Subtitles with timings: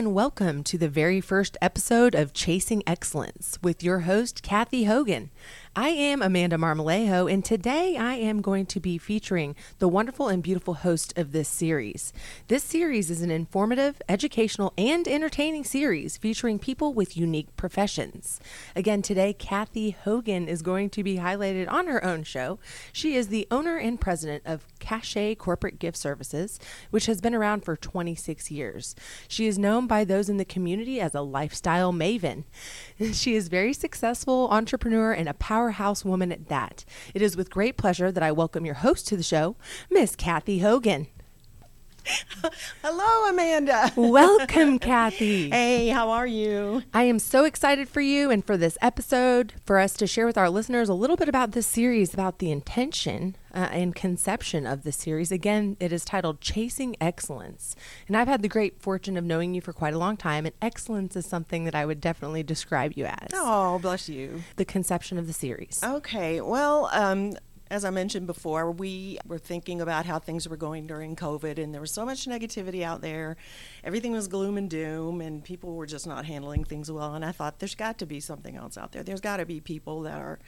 [0.00, 5.28] And welcome to the very first episode of Chasing Excellence with your host, Cathy Hogan.
[5.76, 10.42] I am Amanda Marmolejo, and today I am going to be featuring the wonderful and
[10.42, 12.12] beautiful host of this series.
[12.48, 18.40] This series is an informative, educational, and entertaining series featuring people with unique professions.
[18.74, 22.58] Again, today, Cathy Hogan is going to be highlighted on her own show.
[22.92, 26.58] She is the owner and president of Cachet Corporate Gift Services,
[26.90, 28.96] which has been around for 26 years.
[29.28, 32.42] She is known by those in the community as a lifestyle maven.
[33.20, 36.86] She is very successful entrepreneur and a powerhouse woman at that.
[37.12, 39.56] It is with great pleasure that I welcome your host to the show,
[39.90, 41.06] Miss Cathy Hogan.
[42.82, 43.92] Hello, Amanda.
[43.96, 45.50] Welcome, Cathy.
[45.50, 46.82] Hey, how are you?
[46.94, 50.38] I am so excited for you and for this episode, for us to share with
[50.38, 54.82] our listeners a little bit about this series, about the intention uh, and conception of
[54.82, 55.32] the series.
[55.32, 57.76] Again, it is titled Chasing Excellence.
[58.06, 60.54] And I've had the great fortune of knowing you for quite a long time, and
[60.60, 63.28] excellence is something that I would definitely describe you as.
[63.34, 64.42] Oh, bless you.
[64.56, 65.80] The conception of the series.
[65.82, 67.34] Okay, well, um,
[67.70, 71.72] as I mentioned before, we were thinking about how things were going during COVID, and
[71.72, 73.36] there was so much negativity out there.
[73.84, 77.14] Everything was gloom and doom, and people were just not handling things well.
[77.14, 79.04] And I thought, there's got to be something else out there.
[79.04, 80.40] There's got to be people that are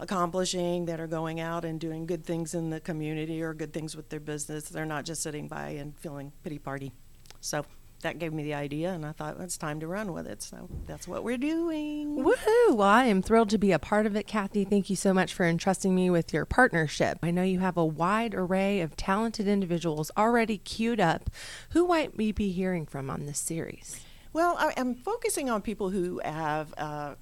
[0.00, 3.94] accomplishing, that are going out and doing good things in the community or good things
[3.94, 4.68] with their business.
[4.68, 6.92] They're not just sitting by and feeling pity party.
[7.40, 7.64] So
[8.02, 10.42] that gave me the idea, and I thought well, it's time to run with it.
[10.42, 12.16] So that's what we're doing.
[12.24, 12.74] Woohoo!
[12.74, 14.64] Well, I am thrilled to be a part of it, Cathy.
[14.64, 17.18] Thank you so much for entrusting me with your partnership.
[17.22, 21.30] I know you have a wide array of talented individuals already queued up.
[21.70, 24.00] Who might we be hearing from on this series?
[24.32, 27.14] Well, I, am focusing on people who have uh,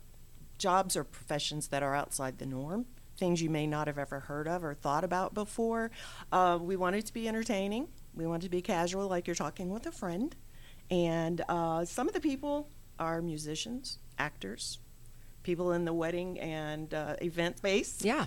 [0.58, 2.86] jobs or professions that are outside the norm.
[3.16, 5.90] Things you may not have ever heard of or thought about before.
[6.30, 7.88] Uh, we want it to be entertaining.
[8.14, 10.34] We want it to be casual, like you're talking with a friend.
[10.90, 14.78] And uh, some of the people are musicians, actors,
[15.48, 18.00] people in the wedding and uh, event space.
[18.02, 18.26] Yeah.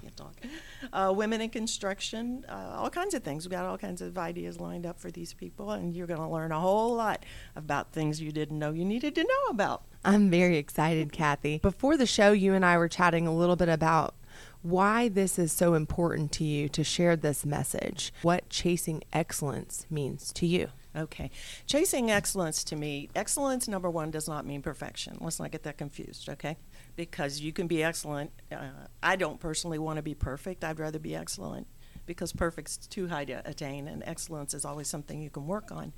[0.91, 3.45] Uh, women in construction, uh, all kinds of things.
[3.45, 6.27] We've got all kinds of ideas lined up for these people, and you're going to
[6.27, 7.23] learn a whole lot
[7.55, 9.83] about things you didn't know you needed to know about.
[10.03, 11.59] I'm very excited, Cathy.
[11.59, 14.15] Before the show, you and I were chatting a little bit about
[14.63, 20.33] why this is so important to you to share this message, what chasing excellence means
[20.33, 20.69] to you.
[20.95, 21.31] Okay.
[21.67, 25.17] Chasing excellence to me, excellence, number one, does not mean perfection.
[25.21, 26.57] Let's not get that confused, okay?
[26.97, 28.31] Because you can be excellent.
[28.51, 28.67] Uh,
[29.01, 30.63] I don't personally want to be perfect.
[30.63, 31.67] I'd rather be excellent
[32.05, 35.93] because perfect's too high to attain, and excellence is always something you can work on.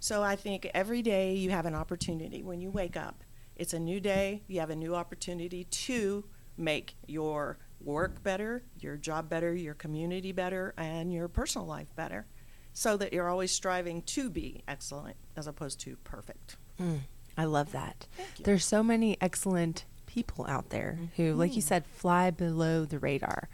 [0.00, 3.24] So I think every day you have an opportunity when you wake up.
[3.54, 4.44] It's a new day.
[4.46, 6.24] You have a new opportunity to
[6.56, 12.26] make your work better, your job better, your community better, and your personal life better
[12.78, 16.54] so that you're always striving to be excellent as opposed to perfect.
[16.80, 17.00] Mm,
[17.36, 18.06] I love that.
[18.44, 21.66] There's so many excellent people out there who, like you mm-hmm.
[21.66, 23.48] said, fly below the radar.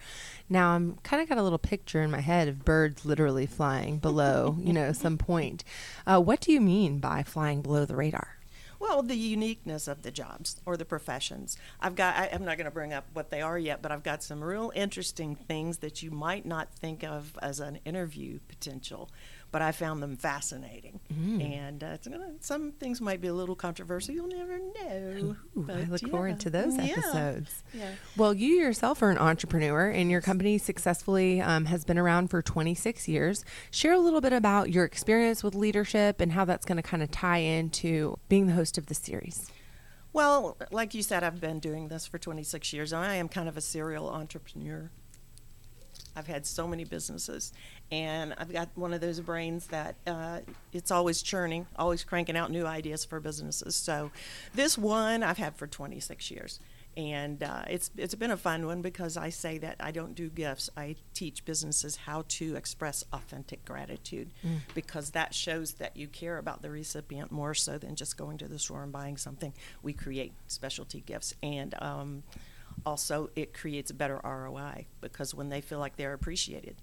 [0.50, 3.96] Now I'm kind of got a little picture in my head of birds literally flying
[3.96, 5.64] below, you know, some point.
[6.06, 8.36] Uh, what do you mean by flying below the radar?
[8.84, 11.56] Well, the uniqueness of the jobs or the professions.
[11.80, 14.02] I've got, I, am not going to bring up what they are yet, but I've
[14.02, 19.08] got some real interesting things that you might not think of as an interview potential
[19.54, 20.98] but I found them fascinating.
[21.12, 21.54] Mm.
[21.56, 24.12] And uh, gonna, some things might be a little controversial.
[24.12, 25.36] You'll never know.
[25.56, 26.08] Ooh, I look yeah.
[26.08, 27.62] forward to those episodes.
[27.72, 27.82] Yeah.
[27.82, 27.90] yeah.
[28.16, 32.42] Well, you yourself are an entrepreneur, and your company successfully um, has been around for
[32.42, 33.44] 26 years.
[33.70, 37.04] Share a little bit about your experience with leadership and how that's going to kind
[37.04, 39.52] of tie into being the host of the series.
[40.12, 43.48] Well, like you said, I've been doing this for 26 years, and I am kind
[43.48, 44.90] of a serial entrepreneur.
[46.16, 47.52] I've had so many businesses,
[47.90, 50.40] and I've got one of those brains that uh,
[50.72, 53.74] it's always churning, always cranking out new ideas for businesses.
[53.76, 54.10] So,
[54.54, 56.60] this one I've had for 26 years,
[56.96, 60.28] and uh, it's it's been a fun one because I say that I don't do
[60.28, 60.70] gifts.
[60.76, 64.58] I teach businesses how to express authentic gratitude mm.
[64.74, 68.48] because that shows that you care about the recipient more so than just going to
[68.48, 69.52] the store and buying something.
[69.82, 71.74] We create specialty gifts and.
[71.80, 72.22] Um,
[72.86, 76.76] also it creates a better ROI because when they feel like they're appreciated,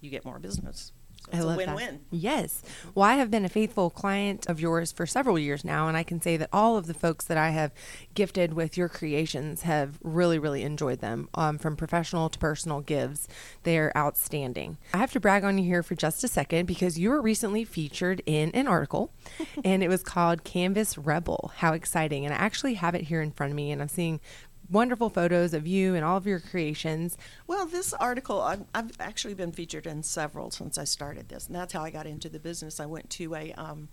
[0.00, 0.92] you get more business.
[1.32, 2.00] So I love win-win.
[2.10, 2.16] That.
[2.16, 2.62] Yes.
[2.94, 6.02] Well, I have been a faithful client of yours for several years now, and I
[6.02, 7.72] can say that all of the folks that I have
[8.12, 11.30] gifted with your creations have really, really enjoyed them.
[11.34, 13.26] Um, from professional to personal gives,
[13.62, 14.76] they are outstanding.
[14.92, 17.64] I have to brag on you here for just a second because you were recently
[17.64, 19.10] featured in an article,
[19.64, 21.52] and it was called Canvas Rebel.
[21.56, 22.26] How exciting!
[22.26, 24.20] And I actually have it here in front of me, and I'm seeing
[24.70, 27.16] wonderful photos of you and all of your creations.
[27.46, 31.72] Well, this article, I've, actually been featured in several since I started this, and that's
[31.72, 32.80] how I got into the business.
[32.80, 33.88] I went to a um,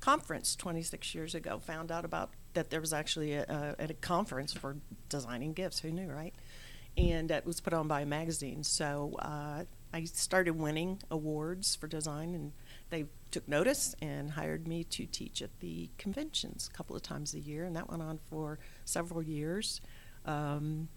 [0.00, 1.58] conference 26 years ago.
[1.60, 4.76] Found out about that there was actually a, a, a conference for
[5.08, 5.80] designing gifts.
[5.80, 6.34] Who knew, right?
[6.96, 8.62] And it was put on by a magazine.
[8.62, 12.52] So uh, I started winning awards for design, and
[12.90, 17.34] they took notice and hired me to teach at the conventions a couple of times
[17.34, 19.80] a year, and that went on for several years.
[20.24, 20.88] Um,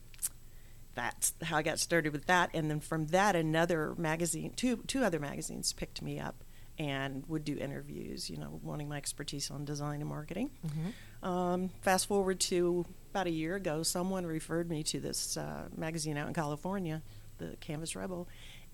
[0.96, 5.04] that's how I got started with that, and then from that, another magazine, two two
[5.04, 6.44] other magazines picked me up
[6.80, 10.52] and would do interviews, you know, wanting my expertise on design and marketing.
[10.66, 11.28] Mm-hmm.
[11.28, 16.18] Um, fast forward to about a year ago, someone referred me to this uh, magazine
[16.18, 17.02] out in California,
[17.40, 18.28] the Canvas Rebel,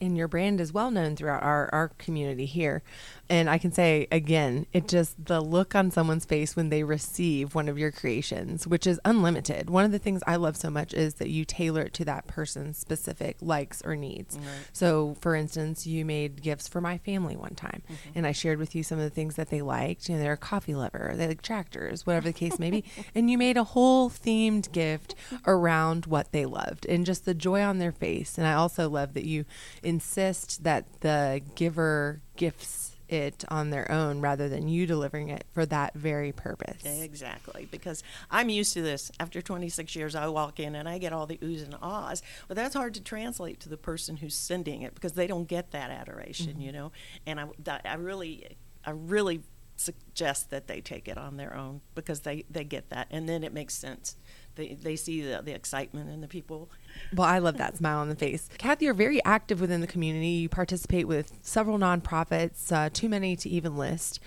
[0.00, 2.82] and your brand is well known throughout our, our community here.
[3.30, 7.54] And I can say again, it just the look on someone's face when they receive
[7.54, 9.70] one of your creations, which is unlimited.
[9.70, 12.26] One of the things I love so much is that you tailor it to that
[12.26, 14.36] person's specific likes or needs.
[14.36, 14.46] Right.
[14.72, 18.10] So, for instance, you made gifts for my family one time, mm-hmm.
[18.14, 20.08] and I shared with you some of the things that they liked.
[20.08, 22.84] You know, they're a coffee lover, they like tractors, whatever the case may be.
[23.14, 25.14] And you made a whole themed gift
[25.46, 28.38] around what they loved and just the joy on their face.
[28.38, 29.44] And I also love that you
[29.84, 35.66] insist that the giver gifts it on their own rather than you delivering it for
[35.66, 36.82] that very purpose.
[36.84, 39.10] Exactly, because I'm used to this.
[39.20, 42.56] After 26 years, I walk in and I get all the oohs and ahs, but
[42.56, 45.90] that's hard to translate to the person who's sending it because they don't get that
[45.90, 46.62] adoration, mm-hmm.
[46.62, 46.92] you know.
[47.26, 47.46] And I,
[47.84, 49.42] I really, I really
[49.76, 53.44] suggest that they take it on their own because they, they get that, and then
[53.44, 54.16] it makes sense
[54.56, 56.70] they, they see the, the excitement in the people.
[57.14, 58.48] Well, I love that smile on the face.
[58.58, 60.28] Cathy, you're very active within the community.
[60.28, 64.20] You participate with several nonprofits, uh, too many to even list.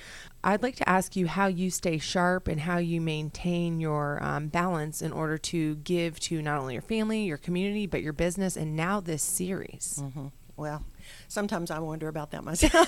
[0.43, 4.47] I'd like to ask you how you stay sharp and how you maintain your um,
[4.47, 8.55] balance in order to give to not only your family, your community, but your business,
[8.55, 9.99] and now this series.
[10.03, 10.27] Mm-hmm.
[10.55, 10.83] Well,
[11.27, 12.87] sometimes I wonder about that myself.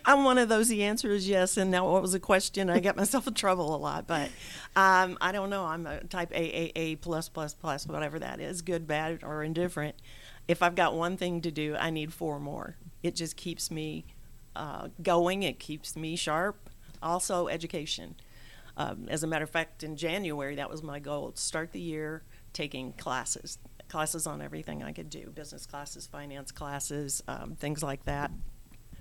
[0.04, 0.68] I'm one of those.
[0.68, 2.70] The answer is yes, and now what was the question?
[2.70, 4.30] I get myself in trouble a lot, but
[4.76, 5.64] um, I don't know.
[5.64, 9.96] I'm a type AAA plus plus plus, whatever that is, good, bad, or indifferent.
[10.46, 12.76] If I've got one thing to do, I need four more.
[13.02, 14.06] It just keeps me
[14.56, 15.42] uh, going.
[15.42, 16.70] It keeps me sharp.
[17.02, 18.16] Also, education.
[18.76, 22.22] Um, as a matter of fact, in January, that was my goal: start the year
[22.52, 28.04] taking classes classes on everything I could do business classes, finance classes, um, things like
[28.04, 28.30] that.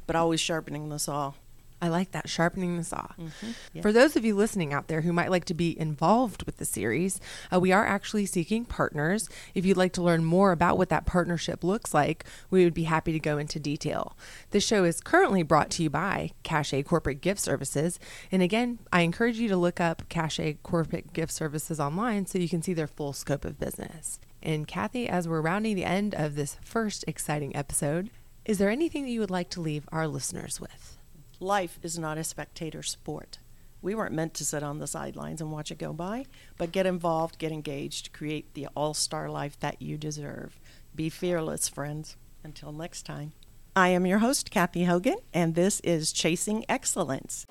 [0.05, 1.33] But always sharpening the saw.
[1.79, 3.07] I like that, sharpening the saw.
[3.19, 3.51] Mm-hmm.
[3.73, 3.81] Yeah.
[3.83, 6.65] For those of you listening out there who might like to be involved with the
[6.65, 7.21] series,
[7.53, 9.29] uh, we are actually seeking partners.
[9.53, 12.85] If you'd like to learn more about what that partnership looks like, we would be
[12.85, 14.17] happy to go into detail.
[14.49, 17.99] This show is currently brought to you by Cachet Corporate Gift Services.
[18.31, 22.49] And again, I encourage you to look up Cachet Corporate Gift Services online so you
[22.49, 24.19] can see their full scope of business.
[24.47, 28.09] And Cathy, as we're rounding the end of this first exciting episode,
[28.45, 30.97] is there anything that you would like to leave our listeners with?
[31.41, 33.39] Life is not a spectator sport.
[33.81, 36.27] We weren't meant to sit on the sidelines and watch it go by,
[36.57, 40.57] but get involved, get engaged, create the all star life that you deserve.
[40.95, 42.15] Be fearless, friends.
[42.41, 43.33] Until next time.
[43.75, 47.45] I am your host, Cathy Hogan, and this is Chasing Excellence.